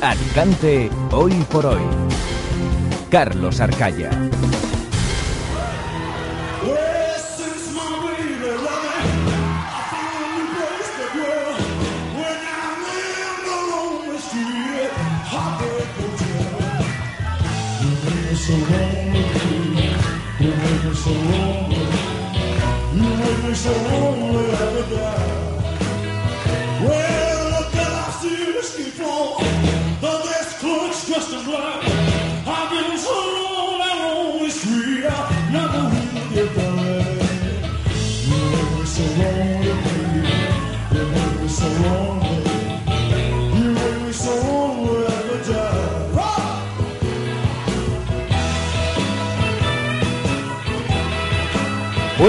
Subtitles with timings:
[0.00, 1.82] Alicante hoy por hoy.
[3.10, 4.10] Carlos Arcaya.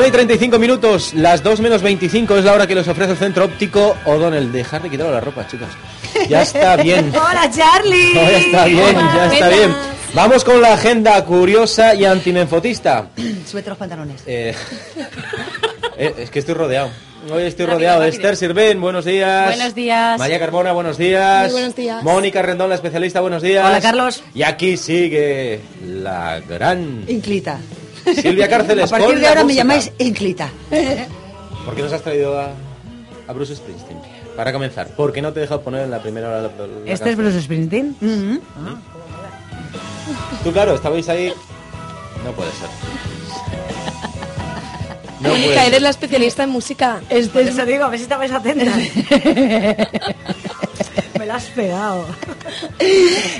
[0.07, 3.45] Y 35 minutos, las 2 menos 25 es la hora que les ofrece el centro
[3.45, 4.51] óptico O'Donnell.
[4.51, 5.69] Dejar de quitar la ropa, chicas.
[6.27, 7.11] Ya está bien.
[7.13, 8.13] Hola, Charlie.
[8.15, 9.75] No, ya está bien, ya está bien.
[10.13, 13.09] Vamos con la agenda curiosa y antimenfotista.
[13.45, 14.23] Súbete los pantalones.
[14.25, 14.55] Eh,
[15.97, 16.89] eh, es que estoy rodeado.
[17.29, 19.53] Hoy estoy rodeado de Esther Sirven, buenos días.
[19.53, 20.17] Buenos días.
[20.17, 21.43] María Carmona, buenos días.
[21.43, 22.01] Muy buenos días.
[22.03, 23.65] Mónica Rendón, la especialista, buenos días.
[23.65, 24.23] Hola, Carlos.
[24.33, 27.59] Y aquí sigue la gran Inclita.
[28.15, 28.85] Silvia Cárceles.
[28.85, 30.49] A partir con de ahora me llamáis Inclita.
[31.65, 32.49] ¿Por qué nos has traído a,
[33.27, 33.99] a Bruce Springsteen?
[34.35, 36.91] Para comenzar, ¿por qué no te he dejado poner en la primera hora la, la
[36.91, 37.17] ¿Este es?
[37.17, 37.95] Bruce Springsteen?
[38.01, 38.39] Mm-hmm.
[40.43, 41.33] Tú, claro, estabais ahí.
[42.25, 42.69] No puede ser.
[45.21, 45.81] No Mónica, puede eres ser.
[45.81, 47.01] la especialista en música.
[47.09, 47.49] Este es...
[47.49, 48.73] Eso digo, a ver si estabais atentas.
[51.19, 52.05] me la has pegado.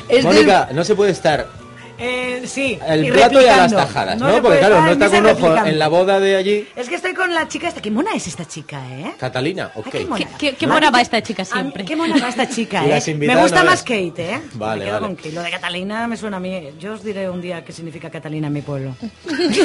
[0.10, 1.48] Este Mónica, no se puede estar
[2.00, 2.80] Eh, sí.
[2.88, 4.42] el y plato y a las tajadas, ¿no?
[4.42, 6.68] Porque claro, no en está con ojo en la boda de allí.
[6.76, 7.82] Es que estoy con la chica esta.
[7.82, 9.14] Qué mona es esta chica, ¿eh?
[9.20, 9.86] Catalina, ok.
[9.88, 10.26] Ay, qué mona.
[10.38, 11.84] ¿Qué, qué A mona mí- va esta chica mí- siempre?
[11.86, 13.16] Qué mona va esta chica, ¿eh?
[13.16, 14.10] Me gusta no más ves.
[14.12, 14.42] Kate, ¿eh?
[14.54, 15.06] Vale, me quedo vale.
[15.08, 15.32] con Kate.
[15.34, 16.70] Lo de Catalina me suena a mí.
[16.80, 18.96] Yo os diré un día qué significa Catalina en mi pueblo.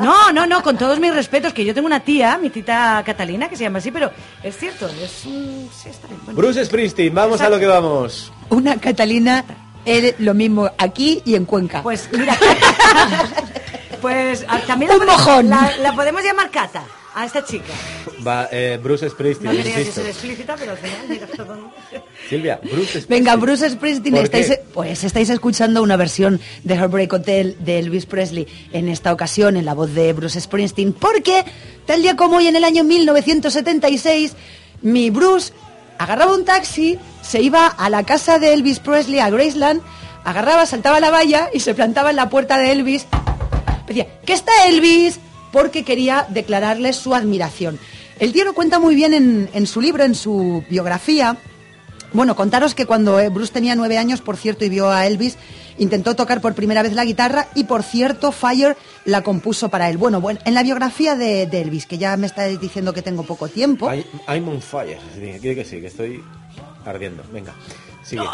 [0.00, 3.48] No, no, no, con todos mis respetos, que yo tengo una tía, mi tita Catalina,
[3.50, 4.10] que se llama así, pero
[4.42, 5.68] es cierto, es un...
[5.74, 6.20] Sí, está bien.
[6.24, 6.38] bueno.
[6.40, 8.32] Bruce Springsteen, vamos a lo que vamos.
[8.48, 9.44] Una Catalina
[9.84, 11.82] es lo mismo aquí y en Cuenca.
[11.82, 12.36] Pues mira,
[14.00, 15.48] pues ah, también la, Un podemos- mojón.
[15.50, 17.72] La, la podemos llamar Cata, a esta chica.
[18.26, 20.00] Va, eh, Bruce No Springsteen, quería que insisto.
[20.00, 21.70] ser explícita, pero al final, mira todo.
[22.28, 23.06] Silvia, Bruce Springsteen.
[23.08, 24.62] Venga, Bruce Springsteen, ¿Por estáis, qué?
[24.72, 29.64] pues estáis escuchando una versión de Heartbreak Hotel de Elvis Presley, en esta ocasión en
[29.64, 31.44] la voz de Bruce Springsteen, porque
[31.86, 34.34] tal día como hoy en el año 1976,
[34.82, 35.52] mi Bruce
[36.00, 39.82] agarraba un taxi, se iba a la casa de Elvis Presley, a Graceland,
[40.24, 43.06] agarraba, saltaba la valla y se plantaba en la puerta de Elvis.
[43.86, 45.20] Decía, ¿qué está Elvis?
[45.52, 47.78] Porque quería declararle su admiración.
[48.18, 51.36] El tío lo cuenta muy bien en, en su libro, en su biografía,
[52.12, 55.36] bueno, contaros que cuando eh, Bruce tenía nueve años, por cierto, y vio a Elvis,
[55.80, 59.96] intentó tocar por primera vez la guitarra y, por cierto, Fire la compuso para él.
[59.98, 63.24] Bueno, bueno, en la biografía de, de Elvis, que ya me estáis diciendo que tengo
[63.24, 63.92] poco tiempo.
[63.92, 64.98] I- I'm on fire.
[65.14, 66.22] Sí, quiere que sí, que estoy
[66.84, 67.24] ardiendo.
[67.32, 67.52] Venga,
[68.04, 68.22] sigue.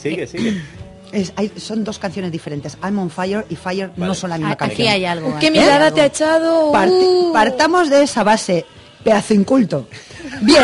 [0.00, 0.62] Sigue, sigue.
[1.10, 2.76] es- hay- son dos canciones diferentes.
[2.82, 4.88] I'm on Fire y Fire no son la misma Aquí canción.
[4.88, 5.28] hay algo.
[5.28, 5.34] ¿Eh?
[5.40, 5.96] ¿Qué aquí hay mirada algo.
[5.96, 6.70] te ha echado?
[6.72, 8.64] Parte- partamos de esa base,
[9.02, 9.88] pedazo inculto.
[10.42, 10.62] Bien,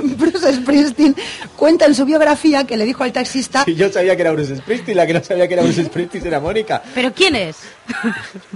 [0.16, 1.14] Bruce Springsteen
[1.56, 3.64] cuenta en su biografía que le dijo al taxista...
[3.64, 6.26] Si yo sabía que era Bruce Springsteen, la que no sabía que era Bruce Springsteen
[6.26, 6.82] era Mónica.
[6.94, 7.56] ¿Pero quién es?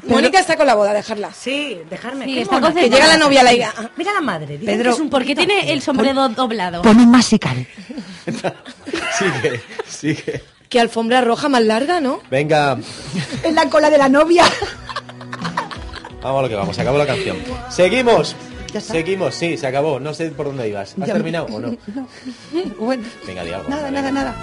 [0.06, 1.32] Mónica está con la boda, dejarla.
[1.32, 2.24] Sí, dejarme.
[2.24, 2.72] Sí, está.
[2.72, 3.90] Que llega la novia a la hija.
[3.96, 4.58] Mira la madre.
[4.58, 6.82] dicen Pedro, que es un Porque tiene el sombrero doblado.
[6.82, 7.66] Pon un masical.
[9.18, 10.42] Sigue, sigue.
[10.68, 12.20] Qué alfombra roja más larga, ¿no?
[12.30, 12.78] Venga,
[13.42, 14.44] En la cola de la novia.
[16.22, 16.74] vamos a lo que vamos.
[16.74, 17.36] Se acabó la canción.
[17.70, 18.34] Seguimos.
[18.74, 18.92] ¿Ya está?
[18.92, 19.98] Seguimos, sí, se acabó.
[20.00, 20.94] No sé por dónde ibas.
[21.00, 21.76] ¿Has Ya- terminado o no?
[22.78, 23.68] Bueno, Venga, di algo.
[23.68, 24.34] nada, nada, nada.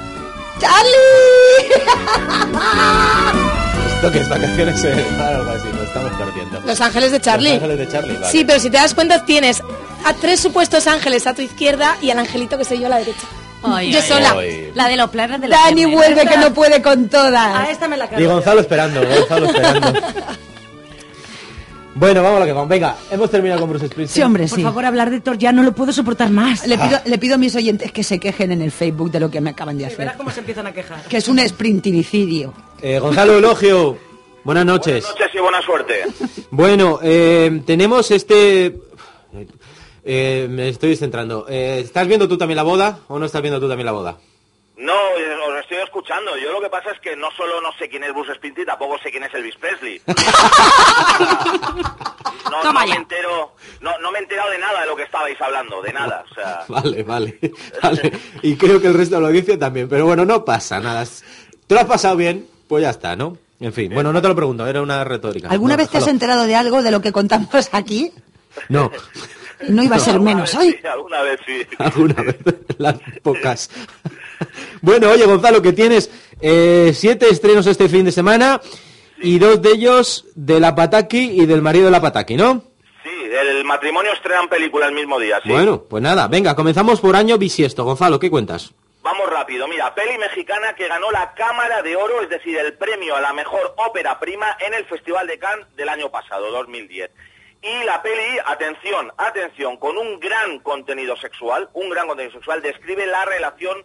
[0.60, 1.81] ¡Charlie!
[3.95, 4.81] Esto que es vacaciones
[5.18, 6.60] para algo así, lo estamos perdiendo.
[6.66, 7.54] Los ángeles de Charlie.
[7.54, 8.31] Los ángeles de Charlie, vale.
[8.31, 9.62] Sí, pero si te das cuenta, tienes
[10.06, 12.98] a tres supuestos ángeles a tu izquierda y al angelito que soy yo a la
[13.00, 13.27] derecha.
[13.63, 14.31] Ay, Yo ay, sola.
[14.38, 14.72] Ay.
[14.74, 17.69] La de los planes de la Dani vuelve que no puede con A todas.
[17.69, 18.25] esta me la Y.
[18.25, 19.94] Gonzalo esperando, Gonzalo esperando.
[21.93, 22.69] Bueno, vamos a lo que vamos.
[22.69, 24.15] Venga, hemos terminado con Bruce Springsteen.
[24.15, 24.63] Sí, hombre, Por sí.
[24.63, 26.65] favor, hablar de Thor ya no lo puedo soportar más.
[26.65, 29.29] Le pido, le pido a mis oyentes que se quejen en el Facebook de lo
[29.29, 29.97] que me acaban de hacer.
[29.99, 31.03] verás cómo se empiezan a quejar.
[31.03, 32.53] Que es un sprinticidio.
[32.81, 33.97] Eh, Gonzalo Elogio,
[34.45, 35.03] buenas noches.
[35.03, 35.93] Buenas noches y buena suerte.
[36.49, 38.79] Bueno, eh, tenemos este...
[40.03, 41.45] Eh, me estoy centrando.
[41.49, 44.17] Eh, ¿Estás viendo tú también la boda o no estás viendo tú también la boda?
[44.81, 46.36] No, eh, os estoy escuchando.
[46.38, 48.98] Yo lo que pasa es que no solo no sé quién es Bruce Springsteen, tampoco
[49.00, 50.01] sé quién es Elvis Presley.
[52.51, 55.39] No, no me entero, no, no me he enterado de nada de lo que estabais
[55.42, 56.25] hablando, de nada.
[56.30, 57.39] O sea, Vale, vale,
[57.81, 58.12] vale.
[58.42, 59.88] Y creo que el resto de la audiencia también.
[59.88, 61.06] Pero bueno, no pasa nada.
[61.68, 62.45] ¿Te lo has pasado bien?
[62.68, 63.38] Pues ya está, ¿no?
[63.62, 65.48] En fin, bueno, no te lo pregunto, era una retórica.
[65.50, 68.12] ¿Alguna No, vez te has enterado de algo de lo que contamos aquí?
[68.68, 68.92] No,
[69.69, 70.72] No iba a ser menos hoy.
[70.81, 71.66] sí, alguna vez sí.
[71.77, 72.38] alguna vez,
[72.80, 73.69] las pocas.
[74.81, 76.09] Bueno, oye, Gonzalo, que tienes
[76.41, 78.61] eh, siete estrenos este fin de semana
[79.21, 82.63] y dos de ellos de la Pataki y del marido de la Pataki, ¿no?
[83.03, 85.49] Sí, el matrimonio estrenan película el mismo día, sí.
[85.49, 87.83] Bueno, pues nada, venga, comenzamos por año bisiesto.
[87.83, 88.73] Gonzalo, ¿qué cuentas?
[89.03, 93.15] Vamos rápido, mira, peli mexicana que ganó la Cámara de Oro, es decir, el premio
[93.15, 97.09] a la mejor ópera prima en el Festival de Cannes del año pasado, 2010.
[97.63, 103.06] Y la peli, atención, atención, con un gran contenido sexual, un gran contenido sexual, describe
[103.06, 103.78] la relación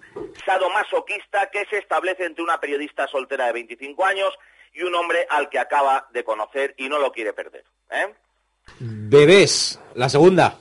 [0.46, 4.32] sadomasoquista que se establece entre una periodista soltera de 25 años
[4.72, 7.64] y un hombre al que acaba de conocer y no lo quiere perder.
[7.90, 8.14] ¿eh?
[8.78, 10.58] Bebés, la segunda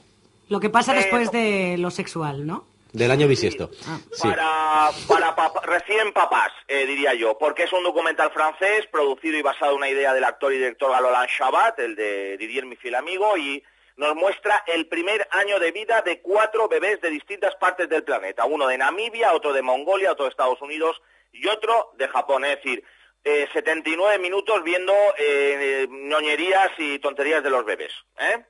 [0.50, 2.66] Lo que pasa Eh, después de lo sexual, ¿no?
[2.96, 3.70] Del año bisiesto.
[4.12, 4.28] Sí.
[4.30, 9.42] Para, para papa- recién papás, eh, diría yo, porque es un documental francés producido y
[9.42, 12.96] basado en una idea del actor y director Galolan Chabat, el de Didier, mi fiel
[12.96, 13.64] amigo, y
[13.98, 18.46] nos muestra el primer año de vida de cuatro bebés de distintas partes del planeta.
[18.46, 21.02] Uno de Namibia, otro de Mongolia, otro de Estados Unidos
[21.32, 22.44] y otro de Japón.
[22.46, 22.84] Es decir,
[23.24, 27.92] eh, 79 minutos viendo eh, ñoñerías y tonterías de los bebés.
[28.20, 28.46] ¿eh?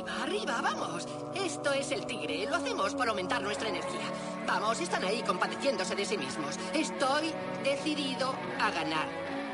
[0.00, 1.06] Arriba, arriba, vamos.
[1.34, 2.46] Esto es el tigre.
[2.48, 4.06] Lo hacemos por aumentar nuestra energía.
[4.46, 6.58] Vamos, están ahí compadeciéndose de sí mismos.
[6.72, 7.32] Estoy
[7.62, 9.06] decidido a ganar.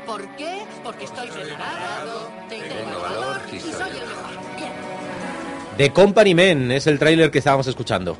[0.05, 0.63] ¿Por qué?
[0.85, 4.55] Porque estoy preparado, tengo valor y soy el mejor.
[4.55, 4.71] Bien.
[5.77, 8.17] The Company Men es el tráiler que estábamos escuchando.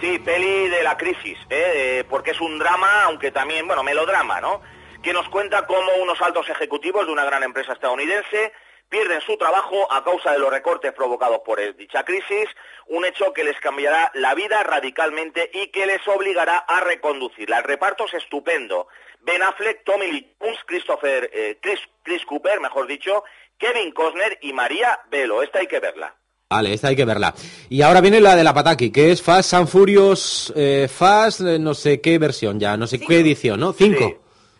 [0.00, 2.00] Sí, peli de la crisis, ¿eh?
[2.00, 4.60] Eh, porque es un drama, aunque también, bueno, melodrama, ¿no?
[5.00, 8.52] Que nos cuenta cómo unos altos ejecutivos de una gran empresa estadounidense
[8.92, 12.46] pierden su trabajo a causa de los recortes provocados por dicha crisis,
[12.88, 17.56] un hecho que les cambiará la vida radicalmente y que les obligará a reconducirla.
[17.56, 18.88] El reparto es estupendo.
[19.22, 23.24] Ben Affleck, Tommy Lee Jones, Christopher, eh, Chris, Chris Cooper, mejor dicho,
[23.56, 25.42] Kevin Costner y María Velo.
[25.42, 26.14] Esta hay que verla.
[26.50, 27.34] Vale, esta hay que verla.
[27.70, 31.58] Y ahora viene la de la Pataki, que es Fast and Furious, eh, Fast, eh,
[31.58, 33.72] no sé qué versión ya, no sé qué edición, ¿no?
[33.72, 34.06] Cinco.
[34.06, 34.16] Sí.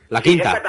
[0.09, 0.63] La quinta.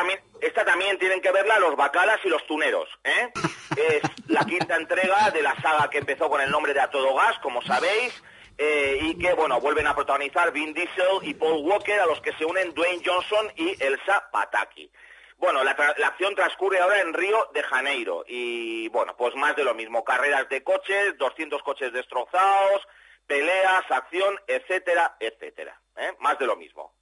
[0.45, 2.89] Esta también tienen que verla los bacalas y los tuneros.
[3.03, 3.31] ¿eh?
[3.77, 7.15] es la quinta entrega de la saga que empezó con el nombre de A Todo
[7.15, 8.21] Gas, como sabéis,
[8.57, 12.33] eh, y que, bueno, vuelven a protagonizar Vin Diesel y Paul Walker, a los que
[12.33, 14.91] se unen Dwayne Johnson y Elsa Pataki.
[15.37, 19.73] Bueno, la, acción transcurre ahora en Río de Janeiro y, bueno, pues más de lo
[19.73, 20.03] mismo.
[20.03, 22.87] Carreras de coches, 200 coches destrozados,
[23.27, 25.79] peleas, acción, etcétera, etcétera.
[25.97, 26.13] ¿eh?
[26.19, 26.93] Más de lo mismo.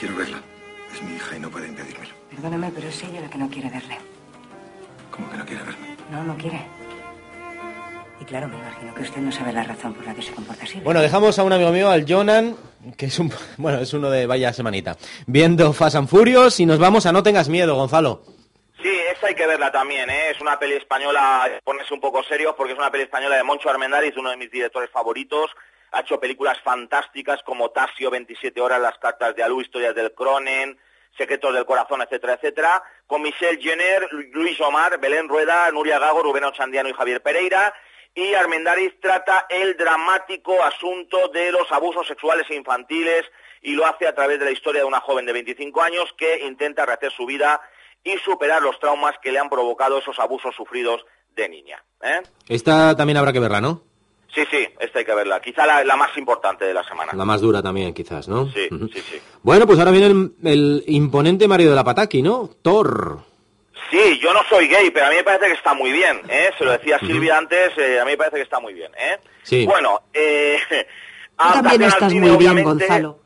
[0.00, 0.40] Quiero verla.
[0.94, 2.14] Es mi hija y no puede impedírmelo.
[2.30, 3.98] Perdóname, pero es ella la que no quiere verle.
[5.10, 5.96] ¿Cómo que no quiere verme?
[6.10, 6.58] No, no quiere.
[8.18, 10.64] Y claro, me imagino que usted no sabe la razón por la que se comporta
[10.64, 10.80] así.
[10.80, 12.56] Bueno, dejamos a un amigo mío, al Jonan,
[12.96, 16.78] que es un, bueno, es uno de vaya semanita, viendo Fast and Furious y nos
[16.78, 18.22] vamos a No tengas miedo, Gonzalo.
[18.82, 20.30] Sí, esa hay que verla también, ¿eh?
[20.30, 23.68] Es una peli española, ponerse un poco serios porque es una peli española de Moncho
[23.68, 25.50] Armendáriz, uno de mis directores favoritos.
[25.92, 30.78] Ha hecho películas fantásticas como Tasio, 27 horas, Las cartas de Alú, Historias del Cronen,
[31.16, 32.82] Secretos del Corazón, etcétera, etcétera.
[33.06, 37.74] Con Michelle Jenner, Luis Omar, Belén Rueda, Nuria Gago, Rubén Ochandiano y Javier Pereira.
[38.14, 43.24] Y Armendáriz trata el dramático asunto de los abusos sexuales e infantiles
[43.62, 46.44] y lo hace a través de la historia de una joven de 25 años que
[46.46, 47.60] intenta rehacer su vida
[48.02, 51.04] y superar los traumas que le han provocado esos abusos sufridos
[51.34, 51.84] de niña.
[52.02, 52.22] ¿eh?
[52.48, 53.89] Esta también habrá que verla, ¿no?
[54.34, 55.40] Sí, sí, esta hay que verla.
[55.40, 57.12] Quizá la, la más importante de la semana.
[57.14, 58.46] La más dura también, quizás, ¿no?
[58.52, 59.20] Sí, sí, sí.
[59.42, 62.48] Bueno, pues ahora viene el, el imponente marido de la Pataki, ¿no?
[62.62, 63.18] Thor.
[63.90, 66.20] Sí, yo no soy gay, pero a mí me parece que está muy bien.
[66.28, 66.50] ¿eh?
[66.56, 68.92] Se lo decía Silvia antes, eh, a mí me parece que está muy bien.
[68.96, 69.18] ¿eh?
[69.42, 69.66] Sí.
[69.66, 70.58] Bueno, eh,
[71.36, 73.18] Tú también estás cine, muy bien, obviamente- Gonzalo.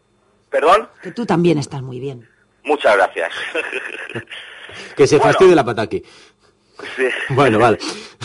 [0.48, 0.88] ¿Perdón?
[1.02, 2.26] Que tú también estás muy bien.
[2.62, 3.30] Muchas gracias.
[4.96, 5.32] Que se Bueno.
[5.32, 6.02] fastidie la Pataki.
[6.96, 7.06] Sí.
[7.30, 7.78] Bueno, vale.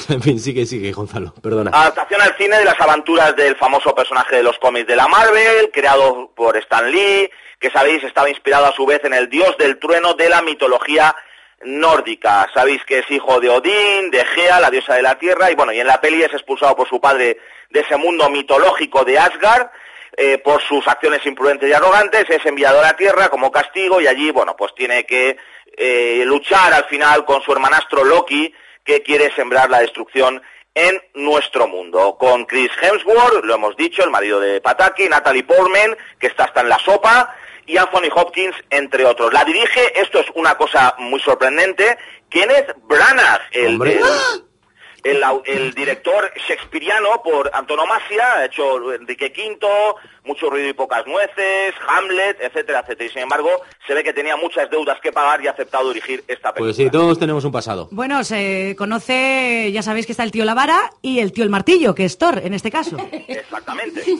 [0.19, 1.71] En fin, sigue, sigue, Gonzalo, perdona.
[1.71, 5.69] Adaptación al cine de las aventuras del famoso personaje de los cómics de la Marvel,
[5.71, 9.77] creado por Stan Lee, que sabéis estaba inspirado a su vez en el dios del
[9.77, 11.15] trueno de la mitología
[11.63, 12.47] nórdica.
[12.53, 15.71] Sabéis que es hijo de Odín, de Gea, la diosa de la tierra, y bueno,
[15.73, 17.37] y en la peli es expulsado por su padre
[17.69, 19.67] de ese mundo mitológico de Asgard,
[20.17, 24.07] eh, por sus acciones imprudentes y arrogantes, es enviado a la tierra como castigo y
[24.07, 25.37] allí, bueno, pues tiene que
[25.77, 28.51] eh, luchar al final con su hermanastro Loki,
[28.89, 30.41] que quiere sembrar la destrucción
[30.73, 32.17] en nuestro mundo.
[32.19, 36.61] Con Chris Hemsworth, lo hemos dicho, el marido de Pataki, Natalie Portman, que está hasta
[36.61, 37.35] en la sopa,
[37.67, 39.31] y Anthony Hopkins, entre otros.
[39.31, 41.99] La dirige, esto es una cosa muy sorprendente,
[42.31, 43.93] Kenneth Branagh, el, Hombre.
[43.99, 44.48] el-
[45.03, 49.67] el, director shakespeariano por antonomasia, ha hecho Enrique V,
[50.25, 53.09] Mucho ruido y pocas nueces, Hamlet, etcétera, etcétera.
[53.09, 53.49] Y sin embargo,
[53.87, 56.67] se ve que tenía muchas deudas que pagar y ha aceptado dirigir esta película.
[56.67, 57.87] Pues sí, todos tenemos un pasado.
[57.91, 61.95] Bueno, se conoce, ya sabéis que está el tío Lavara y el tío el martillo,
[61.95, 62.97] que es Thor en este caso.
[63.27, 64.03] Exactamente.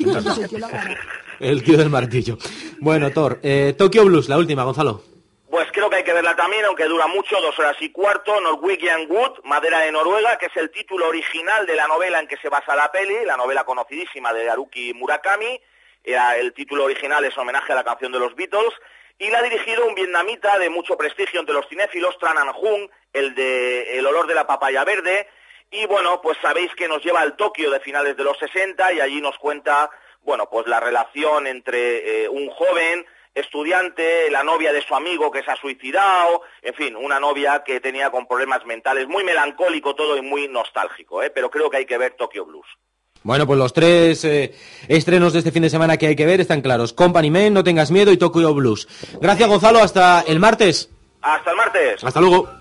[1.39, 2.37] El tío del martillo.
[2.81, 5.03] Bueno, Thor, eh, Tokyo Blues, la última, Gonzalo.
[5.49, 9.07] Pues creo que hay que verla también, aunque dura mucho, dos horas y cuarto, Norwegian
[9.09, 12.49] Wood, Madera de Noruega, que es el título original de la novela en que se
[12.49, 15.59] basa la peli, la novela conocidísima de Haruki Murakami.
[16.03, 18.73] Era- el título original es homenaje a la canción de los Beatles.
[19.17, 22.87] Y la ha dirigido un vietnamita de mucho prestigio entre los cinéfilos, Tran Anh Hung,
[23.11, 25.27] el de El olor de la papaya verde.
[25.71, 29.01] Y bueno, pues sabéis que nos lleva al Tokio de finales de los 60 y
[29.01, 29.89] allí nos cuenta,
[30.21, 35.43] bueno, pues la relación entre eh, un joven estudiante, la novia de su amigo que
[35.43, 40.17] se ha suicidado, en fin, una novia que tenía con problemas mentales, muy melancólico todo
[40.17, 41.29] y muy nostálgico, ¿eh?
[41.29, 42.67] pero creo que hay que ver Tokyo Blues.
[43.21, 44.55] Bueno, pues los tres eh,
[44.87, 46.93] estrenos de este fin de semana que hay que ver están claros.
[46.93, 48.87] Company Man, No tengas miedo y Tokyo Blues.
[49.21, 49.79] Gracias, Gonzalo.
[49.79, 50.89] Hasta el martes.
[51.21, 52.03] Hasta el martes.
[52.03, 52.58] Hasta luego.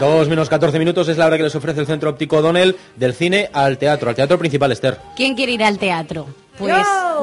[0.00, 3.12] Dos menos 14 minutos es la hora que les ofrece el Centro Óptico O'Donnell del
[3.12, 4.96] cine al teatro, al teatro principal, Esther.
[5.14, 6.26] ¿Quién quiere ir al teatro?
[6.56, 6.74] Pues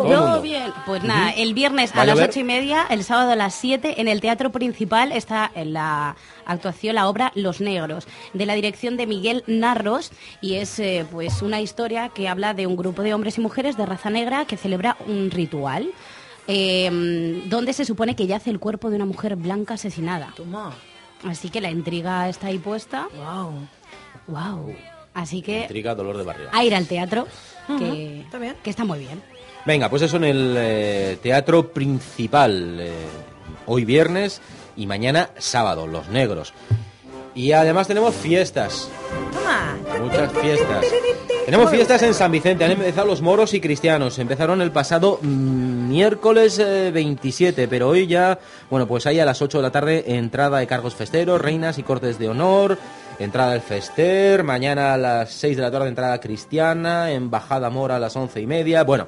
[0.07, 0.39] Yo.
[0.43, 0.72] Bien.
[0.86, 4.00] Pues nada, el viernes ¿Va a las ocho y media, el sábado a las siete,
[4.00, 6.15] en el teatro principal está en la
[6.46, 11.41] actuación la obra Los Negros, de la dirección de Miguel Narros, y es eh, pues
[11.41, 14.55] una historia que habla de un grupo de hombres y mujeres de raza negra que
[14.55, 15.89] celebra un ritual.
[16.50, 20.34] eh, donde se supone que yace el cuerpo de una mujer blanca asesinada.
[21.25, 23.07] Así que la intriga está ahí puesta.
[23.15, 23.67] Wow.
[24.27, 24.75] Wow.
[25.13, 26.50] Así que Intriga, dolor de barrio.
[26.51, 27.27] a ir al teatro,
[27.79, 28.55] que, está bien.
[28.63, 29.21] que está muy bien.
[29.65, 32.77] Venga, pues eso en el eh, teatro principal.
[32.79, 32.91] eh,
[33.65, 34.41] hoy viernes
[34.75, 36.53] y mañana sábado, Los Negros.
[37.36, 38.89] Y además tenemos fiestas.
[40.00, 40.86] Muchas fiestas.
[41.48, 44.20] Tenemos fiestas en San Vicente, han empezado los moros y cristianos.
[44.20, 48.38] Empezaron el pasado mm, miércoles eh, 27, pero hoy ya,
[48.70, 51.84] bueno, pues hay a las 8 de la tarde entrada de cargos festeros, reinas y
[51.84, 52.77] cortes de honor,
[53.18, 58.00] entrada del fester, mañana a las 6 de la tarde entrada cristiana, embajada mora a
[58.00, 58.84] las once y media.
[58.84, 59.08] Bueno,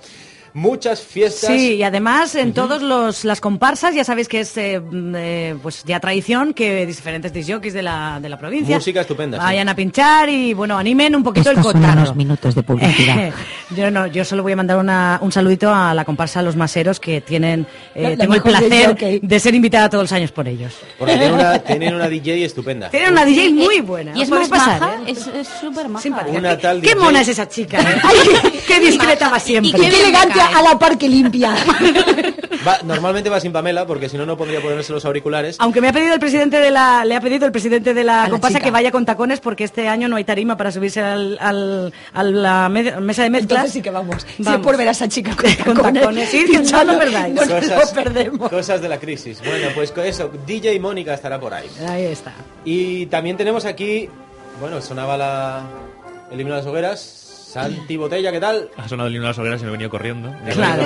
[0.53, 1.49] muchas fiestas.
[1.51, 5.55] Sí, y además en todos los las comparsas ya sabéis que es eh, mm, eh,
[5.61, 9.37] pues ya tradición que diferentes disjockeys de la, de la provincia Música estupenda.
[9.37, 9.43] sí.
[9.43, 12.01] vayan a pinchar y bueno animen un poquito Estos el son cotano.
[12.01, 13.31] unos minutos de publicidad.
[13.75, 16.99] yo no, yo solo voy a mandar una- un saludito a la comparsa Los Maseros
[16.99, 20.47] que tienen eh, La- la tengo el placer de ser invitada todos los años por
[20.47, 20.73] ellos.
[20.97, 22.89] Porque tienen una, tienen una DJ estupenda.
[22.91, 24.11] Tienen una DJ muy buena.
[24.15, 25.11] Y es ¿os podéis más pasar, maja, eh?
[25.41, 26.03] es súper maja.
[26.03, 26.37] Simpática.
[26.37, 26.99] Una ¿Qué, tal qué DJ.
[27.03, 27.79] mona es esa chica?
[27.81, 28.01] ¿eh?
[28.03, 28.17] Ay,
[28.51, 29.69] qué, qué discreta va siempre.
[29.71, 31.53] Y qué elegante a la par que limpia.
[32.67, 35.55] Va- normalmente va sin Pamela, porque si no, no podría ponerse los auriculares.
[35.59, 38.29] Aunque me ha pedido el presidente de la, le ha pedido el presidente de la
[38.45, 38.59] chica.
[38.59, 42.23] que vaya con tacones porque este año no hay tarima para subirse al, al- a
[42.23, 43.51] la me- mesa de mezclas.
[43.59, 44.27] Entonces sí que vamos.
[44.39, 44.61] Vamos.
[44.65, 47.39] por ver a esa chica con Con tacones, sí, no lo perdáis.
[47.39, 48.49] Cosas, perdemos.
[48.49, 49.39] cosas de la crisis.
[49.45, 51.69] Bueno, pues con eso, DJ Mónica estará por ahí.
[51.87, 52.33] Ahí está.
[52.65, 54.09] Y también tenemos aquí,
[54.59, 55.61] bueno, sonaba la,
[56.29, 57.28] el himno de las hogueras.
[57.53, 58.69] Santi Botella, ¿qué tal?
[58.77, 60.31] Ha sonado el himno de las hogueras y me he venido corriendo.
[60.53, 60.83] Claro.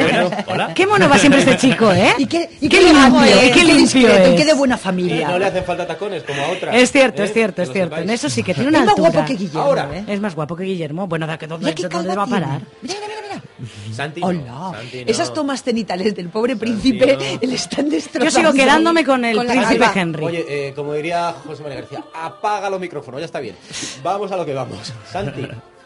[0.47, 0.73] Hola.
[0.73, 2.13] Qué mono va siempre este chico, ¿eh?
[2.17, 3.51] Y qué, y Qué qué limpio, limpio, ¿eh?
[3.53, 4.39] Qué limpio discreto, y es.
[4.39, 5.27] qué de buena Y familia.
[5.27, 6.73] no le hacen falta tacones como a otra.
[6.77, 7.25] Es cierto, ¿eh?
[7.25, 7.97] es cierto, Que es cierto.
[7.97, 9.09] En eso sí que tiene una Es más altura.
[9.11, 9.89] guapo que Guillermo, Ahora.
[9.93, 10.03] ¿eh?
[10.07, 11.07] Es más guapo que Guillermo.
[11.07, 12.61] Bueno, ¿de dónde, Mira qué dónde va a parar?
[12.81, 13.93] Mira, mira, mira, mira.
[13.93, 14.71] Santi no, Hola.
[14.79, 15.11] Santi no.
[15.11, 17.47] Esas tomas cenitales del pobre príncipe no.
[17.49, 18.39] le están Yo destrozando.
[18.39, 19.85] sigo quedándome con el Con príncipe.
[19.95, 20.23] Henry.
[20.23, 23.55] Oye, eh, como diría José María García, apaga los micrófonos, ya está bien.
[24.01, 24.93] Vamos a lo que vamos.
[25.11, 25.45] Santi,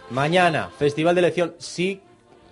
[0.10, 2.02] mañana, Festival de Elección, sí,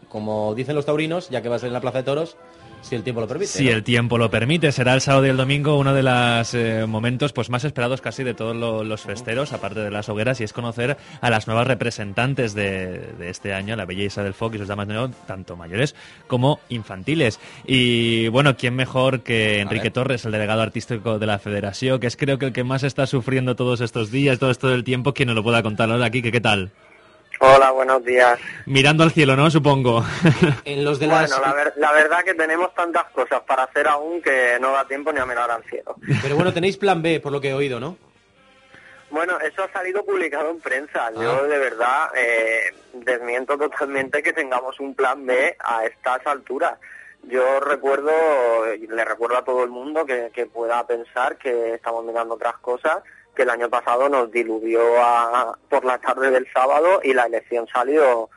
[0.10, 2.38] como dicen los taurinos, ya que va a ser en la Plaza de Toros,
[2.82, 3.48] si el tiempo lo permite.
[3.52, 3.72] Si ¿no?
[3.72, 7.50] el tiempo lo permite, será el sábado y el domingo uno de los momentos pues
[7.50, 10.96] más esperados casi de todos lo- los festeros, aparte de las hogueras, y es conocer
[11.20, 14.88] a las nuevas representantes de, de este año, la belleza del folk y sus damas
[14.88, 15.96] de honor, tanto mayores
[16.28, 17.40] como infantiles.
[17.66, 19.90] Y bueno, ¿quién mejor que Enrique.
[19.90, 23.08] Torres, el delegado artístico de la Federación, que es creo que el que más está
[23.08, 26.22] sufriendo todos estos días, todo esto del tiempo, quien nos lo pueda contar ahora aquí,
[26.22, 26.70] que qué tal?
[27.40, 28.40] Hola, buenos días.
[28.66, 29.50] Mirando al cielo, ¿no?
[29.52, 30.04] Supongo.
[30.66, 31.40] En los de Bueno, las...
[31.42, 35.12] la, ver- la verdad que tenemos tantas cosas para hacer aún que no da tiempo
[35.12, 35.96] ni a mirar al cielo.
[36.22, 37.98] Pero bueno, tenéis plan B, por lo que he oído, ¿no?
[39.12, 41.12] Bueno, eso ha salido publicado en prensa.
[41.14, 46.80] Yo de verdad eh, desmiento totalmente que tengamos un plan B a estas alturas.
[47.24, 48.12] Yo recuerdo,
[48.76, 52.58] y le recuerdo a todo el mundo que, que pueda pensar que estamos mirando otras
[52.58, 53.00] cosas,
[53.36, 57.68] que el año pasado nos diluvió a- por la tarde del sábado y la elección
[57.68, 58.30] salió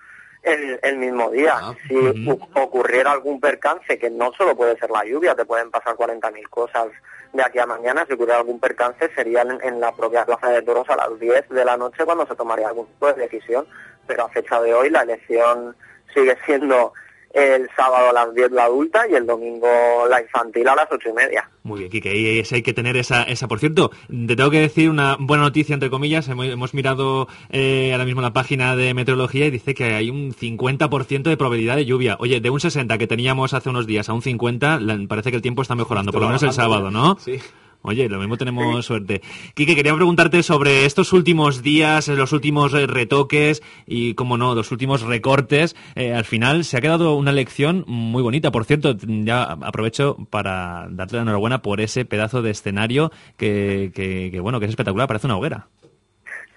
[0.42, 1.54] el, el mismo día.
[1.88, 5.94] si u- ocurriera algún percance, que no solo puede ser la lluvia, te pueden pasar
[5.96, 6.88] 40.000 cosas
[7.32, 10.62] de aquí a mañana, si ocurriera algún percance sería en, en la propia Plaza de
[10.62, 13.66] Toros a las 10 de la noche cuando se tomaría algún tipo de decisión.
[14.06, 15.76] Pero a fecha de hoy la elección
[16.14, 16.94] sigue siendo
[17.34, 19.68] el sábado a las 10 la adulta y el domingo
[20.08, 21.48] la infantil a las ocho y media.
[21.62, 23.46] Muy bien, Kike, y ese hay que tener esa, esa.
[23.48, 26.26] Por cierto, te tengo que decir una buena noticia, entre comillas.
[26.28, 30.32] Hemos, hemos mirado eh, ahora mismo la página de meteorología y dice que hay un
[30.32, 32.16] 50% de probabilidad de lluvia.
[32.20, 35.36] Oye, de un 60 que teníamos hace unos días a un 50, la- parece que
[35.36, 37.16] el tiempo está mejorando, por lo menos el sábado, ¿no?
[37.20, 37.38] Sí.
[37.82, 39.22] Oye, lo mismo tenemos suerte.
[39.54, 44.54] Quique, quería preguntarte sobre estos últimos días, eh, los últimos eh, retoques y, como no,
[44.54, 45.76] los últimos recortes.
[45.94, 48.50] Eh, al final se ha quedado una lección muy bonita.
[48.50, 54.30] Por cierto, ya aprovecho para darte la enhorabuena por ese pedazo de escenario que, que,
[54.32, 55.68] que, bueno, que es espectacular, parece una hoguera.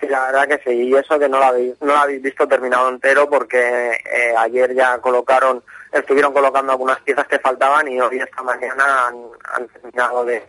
[0.01, 2.47] Sí, la verdad que sí, y eso que no lo habéis, no lo habéis visto
[2.47, 8.19] terminado entero porque eh, ayer ya colocaron, estuvieron colocando algunas piezas que faltaban y hoy
[8.19, 10.43] esta mañana han, terminado de,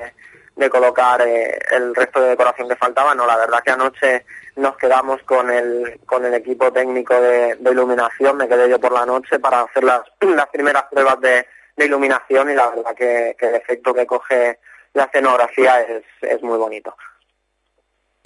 [0.56, 3.14] de colocar eh, el resto de decoración que faltaba.
[3.14, 4.24] No, la verdad que anoche
[4.56, 8.92] nos quedamos con el, con el equipo técnico de, de iluminación, me quedé yo por
[8.92, 13.36] la noche para hacer las, las primeras pruebas de, de iluminación y la verdad que,
[13.38, 14.58] que el efecto que coge
[14.94, 16.94] la escenografía es, es muy bonito.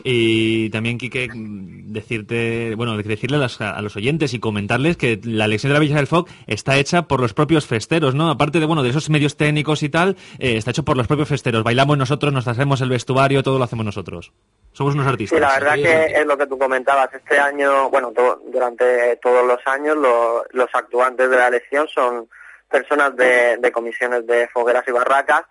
[0.05, 5.49] Y también, Quique, decirte, bueno, decirle a, las- a los oyentes y comentarles que la
[5.49, 8.31] lección de la Villa del Foc está hecha por los propios festeros, ¿no?
[8.31, 11.29] Aparte de, bueno, de esos medios técnicos y tal, eh, está hecho por los propios
[11.29, 11.65] festeros.
[11.65, 14.33] Bailamos nosotros, nos hacemos el vestuario, todo lo hacemos nosotros.
[14.73, 15.39] Somos unos artistas.
[15.39, 17.09] Sí, la verdad que es lo que tú comentabas.
[17.15, 22.29] Este año, bueno, to- durante todos los años, lo- los actuantes de la elección son
[22.71, 25.45] personas de, de comisiones de fogueras y barracas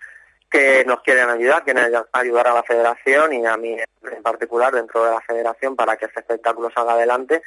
[0.58, 3.76] que nos quieren ayudar, quieren ay- ayudar a la federación y a mí
[4.12, 7.42] en particular dentro de la federación para que este espectáculo salga adelante.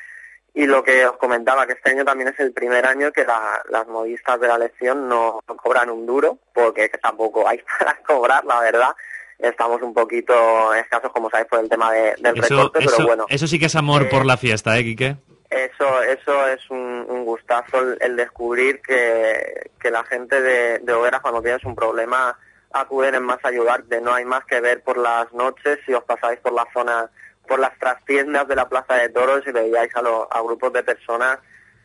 [0.55, 3.63] Y lo que os comentaba, que este año también es el primer año que la-
[3.71, 8.45] las modistas de la elección no, no cobran un duro, porque tampoco hay para cobrar,
[8.45, 8.91] la verdad.
[9.39, 13.07] Estamos un poquito escasos, como sabéis, por el tema de- del Eso, recorte, eso, pero
[13.09, 13.27] bueno.
[13.29, 15.17] eso sí que es amor eh, por la fiesta, ¿eh, Quique?
[15.49, 20.93] Eso, eso es un, un gustazo el, el descubrir que, que la gente de, de
[20.93, 22.37] hogueras cuando tienes un problema
[22.73, 24.01] acuden en más a ayudarte.
[24.01, 27.11] No hay más que ver por las noches si os pasáis por la zona,
[27.47, 30.83] por las trastiendas de la Plaza de Toros y veíais a, los a grupos de
[30.83, 31.39] personas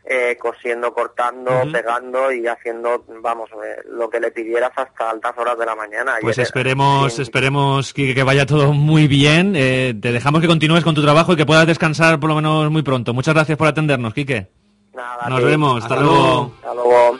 [0.05, 5.57] eh, cosiendo, cortando, pegando y haciendo, vamos, eh, lo que le pidieras hasta altas horas
[5.57, 6.15] de la mañana.
[6.19, 9.53] Pues Ayer, esperemos, sí, esperemos Quique, que vaya todo muy bien.
[9.55, 12.69] Eh, te dejamos que continúes con tu trabajo y que puedas descansar por lo menos
[12.69, 13.13] muy pronto.
[13.13, 14.49] Muchas gracias por atendernos, Quique.
[14.93, 15.45] nada, Nos sí.
[15.45, 15.83] vemos.
[15.83, 16.51] Hasta, luego.
[16.57, 17.19] Hasta luego.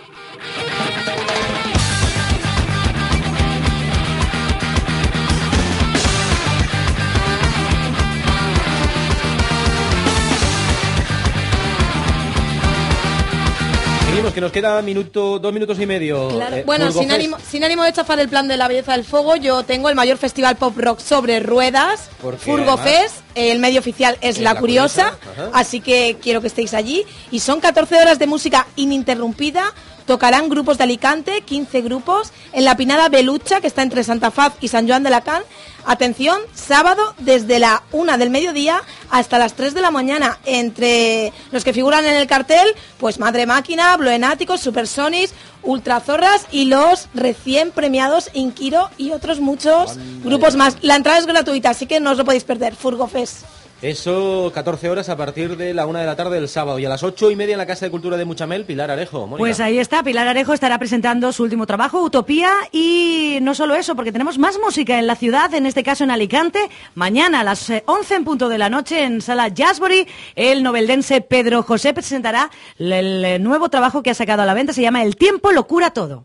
[14.33, 16.29] Que nos queda minuto, dos minutos y medio.
[16.29, 16.55] Claro.
[16.57, 19.35] Eh, Bueno, sin ánimo, sin ánimo de chafar el plan de la belleza del fuego,
[19.35, 23.15] yo tengo el mayor festival pop rock sobre ruedas, Furgo Fest.
[23.35, 25.17] El medio oficial es, La La Curiosa,
[25.53, 27.03] así que quiero que estéis allí.
[27.31, 29.73] Y son 14 horas de música ininterrumpida.
[30.05, 34.53] Tocarán grupos de Alicante, 15 grupos, en la Pinada Belucha, que está entre Santa Faz
[34.59, 35.43] y San Joan de la Can.
[35.85, 40.39] Atención, sábado desde la 1 del mediodía hasta las 3 de la mañana.
[40.45, 47.07] Entre los que figuran en el cartel, pues Madre Máquina, Bloenáticos, Supersonis, Ultrazorras y los
[47.13, 50.77] recién premiados Inquiro y otros muchos grupos más.
[50.81, 52.75] La entrada es gratuita, así que no os lo podéis perder.
[52.75, 53.62] Furgofest.
[53.83, 56.79] Eso, 14 horas a partir de la una de la tarde del sábado.
[56.79, 59.27] Y a las ocho y media en la Casa de Cultura de Muchamel, Pilar Arejo.
[59.37, 63.93] Pues ahí está, Pilar Arejo estará presentando su último trabajo, Utopía, y no solo eso,
[63.93, 66.59] porque tenemos más música en la ciudad, en este caso en Alicante.
[66.95, 71.19] Mañana a las eh, 11 en punto de la noche en Sala Jazzbury, el noveldense
[71.19, 75.17] Pedro José presentará el nuevo trabajo que ha sacado a la venta, se llama El
[75.17, 76.23] tiempo lo cura todo.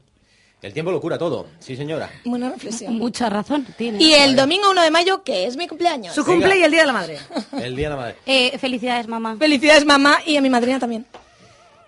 [0.61, 1.47] El tiempo lo cura todo.
[1.61, 2.11] Sí, señora.
[2.25, 2.99] Buena reflexión.
[2.99, 4.03] Mucha razón tiene.
[4.03, 6.15] Y el domingo 1 de mayo, que es mi cumpleaños.
[6.15, 7.19] Su cumple y el Día de la Madre.
[7.63, 8.17] El Día de la Madre.
[8.27, 9.37] Eh, felicidades, mamá.
[9.39, 11.07] Felicidades, mamá, y a mi madrina también.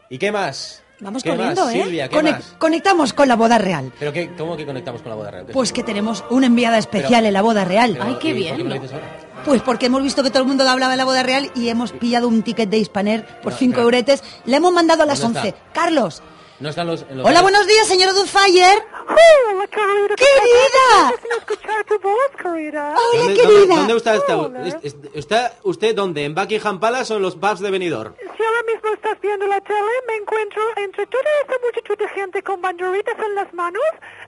[0.09, 0.83] ¿Y qué más?
[1.01, 1.83] Vamos ¿Qué corriendo, más, ¿eh?
[1.83, 2.55] Silvia, ¿qué Conec- más?
[2.59, 3.91] Conectamos con la boda real.
[3.99, 5.47] ¿Pero qué, cómo que conectamos con la boda real?
[5.53, 7.93] Pues que tenemos una enviada especial Pero- en la boda real.
[7.99, 9.07] Pero, ¿y por qué me lo dices ahora?
[9.45, 11.93] Pues porque hemos visto que todo el mundo hablaba de la boda real y hemos
[11.93, 14.23] pillado un ticket de Hispaner por No, 5 pero- euretes.
[14.45, 15.49] Le hemos mandado a las ¿Dónde 11.
[15.49, 15.61] está?
[15.73, 16.23] Carlos.
[16.61, 17.03] No están los...
[17.03, 17.43] en los Hola, bares.
[17.43, 18.67] buenos días, señor Dunfire.
[19.09, 20.15] Hola, querida.
[20.15, 21.15] ¡Querida!
[21.39, 22.95] Escuchar tu voz, querida.
[22.97, 23.59] Hola, ¿Dónde, querida.
[23.59, 24.67] ¿Dónde, dónde está, está, Hola.
[24.69, 26.25] es- es- está usted dónde?
[26.25, 28.15] ¿En Buckingham Palace o en los pubs de Benidorm?
[28.21, 32.43] Si ahora mismo estás viendo la tele, me encuentro entre toda esta multitud de gente
[32.43, 33.83] con banderitas en las manos.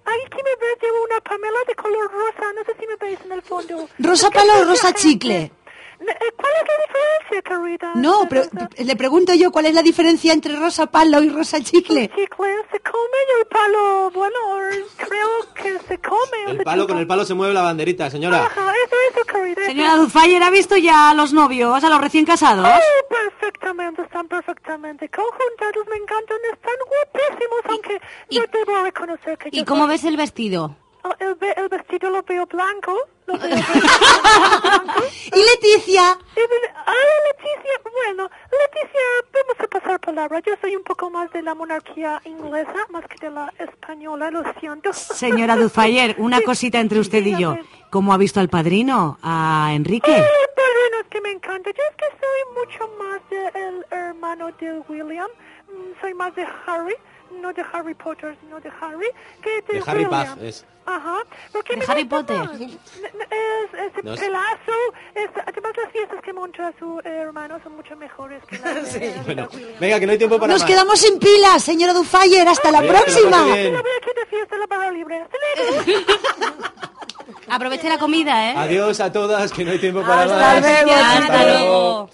[0.04, 2.52] Aquí me ves, llevo una Pamela de color rosa.
[2.54, 3.88] No sé si me veis en el fondo.
[3.98, 5.00] ¿Rosa ¿Qué palo o rosa gente?
[5.02, 5.52] chicle?
[5.98, 7.92] ¿Cuál es la diferencia, querida?
[7.96, 8.42] No, pero
[8.78, 12.02] le pregunto yo cuál es la diferencia entre rosa palo y rosa chicle.
[12.04, 14.38] El chicle se come y el palo, bueno,
[14.96, 16.44] creo que se come.
[16.48, 18.44] El palo, con el palo se mueve la banderita, señora.
[18.44, 19.66] Ajá, eso, eso, querida.
[19.66, 22.66] Señora Duffayer, ¿ha visto ya a los novios, a los recién casados?
[22.66, 28.00] Oh, perfectamente, están perfectamente conjuntados, me encantan, están guapísimos, aunque
[28.30, 30.76] yo debo reconocer que ¿Y yo cómo soy- ves el vestido?
[31.04, 32.96] Oh, el, ve- el vestido lo veo blanco.
[35.34, 36.18] ¿Y Leticia?
[36.86, 39.00] Ay, Leticia, bueno, Leticia,
[39.32, 40.40] vamos a pasar palabra.
[40.44, 44.42] Yo soy un poco más de la monarquía inglesa, más que de la española, lo
[44.60, 44.92] siento.
[44.92, 47.56] Señora Duffayer, una cosita entre usted y yo.
[47.90, 50.12] ¿Cómo ha visto al padrino, a Enrique?
[50.12, 50.22] Ay,
[50.56, 51.70] perdón, es que me encanta.
[51.70, 55.28] Yo es que soy mucho más del hermano de William.
[55.68, 56.94] Mm, Soy más de Harry,
[57.40, 59.06] no de Harry Potter, sino de Harry,
[59.42, 60.04] que de, De Harry.
[60.06, 60.64] Puff es.
[60.84, 61.18] Ajá.
[61.52, 62.36] Porque ¿De me Harry Potter?
[62.38, 62.60] más.
[62.60, 64.72] Es, ese No es- pelazo,
[65.14, 69.48] es, además las fiestas que monta su hermano son mucho mejores que las de Bueno,
[69.80, 70.68] venga, que no hay tiempo para Nos más.
[70.70, 72.40] quedamos sin pilas, señora Dunfire.
[72.48, 73.44] Hasta la Adiós, que lo próxima.
[73.54, 73.72] bien.
[73.72, 75.24] Voy aquí de fiesta en la barra libre.
[77.48, 78.54] Aproveche la comida, ¿eh?
[78.56, 80.60] Adiós a todas, que no hay tiempo para Hasta más.
[80.60, 82.10] luego, Hasta luego.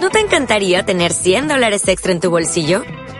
[0.00, 2.82] ¿No te encantaría tener 100 dólares extra en tu bolsillo?